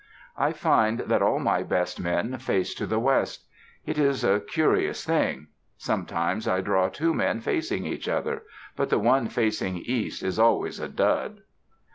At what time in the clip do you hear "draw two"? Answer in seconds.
6.59-7.13